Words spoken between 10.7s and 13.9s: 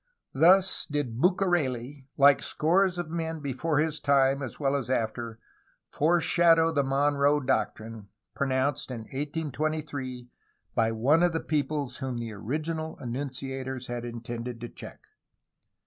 by one of the peoples whom the original enunciators